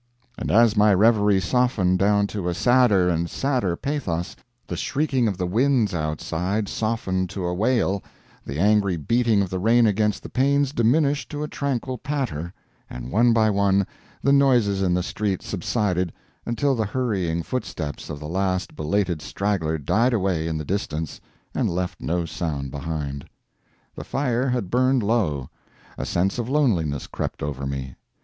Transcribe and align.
And 0.35 0.49
as 0.49 0.75
my 0.75 0.95
reverie 0.95 1.39
softened 1.39 1.99
down 1.99 2.25
to 2.33 2.49
a 2.49 2.55
sadder 2.55 3.07
and 3.07 3.29
sadder 3.29 3.75
pathos, 3.75 4.35
the 4.65 4.75
shrieking 4.75 5.27
of 5.27 5.37
the 5.37 5.45
winds 5.45 5.93
outside 5.93 6.67
softened 6.67 7.29
to 7.29 7.45
a 7.45 7.53
wail, 7.53 8.03
the 8.43 8.57
angry 8.57 8.97
beating 8.97 9.43
of 9.43 9.51
the 9.51 9.59
rain 9.59 9.85
against 9.85 10.23
the 10.23 10.29
panes 10.29 10.71
diminished 10.73 11.29
to 11.29 11.43
a 11.43 11.47
tranquil 11.47 11.99
patter, 11.99 12.51
and 12.89 13.11
one 13.11 13.31
by 13.31 13.51
one 13.51 13.85
the 14.23 14.33
noises 14.33 14.81
in 14.81 14.95
the 14.95 15.03
street 15.03 15.43
subsided, 15.43 16.11
until 16.47 16.73
the 16.73 16.85
hurrying 16.87 17.43
footsteps 17.43 18.09
of 18.09 18.19
the 18.19 18.27
last 18.27 18.75
belated 18.75 19.21
straggler 19.21 19.77
died 19.77 20.13
away 20.13 20.47
in 20.47 20.57
the 20.57 20.65
distance 20.65 21.21
and 21.53 21.69
left 21.69 22.01
no 22.01 22.25
sound 22.25 22.71
behind. 22.71 23.23
The 23.93 24.03
fire 24.03 24.49
had 24.49 24.71
burned 24.71 25.03
low. 25.03 25.51
A 25.95 26.07
sense 26.07 26.39
of 26.39 26.49
loneliness 26.49 27.05
crept 27.05 27.43
over 27.43 27.67
me. 27.67 27.93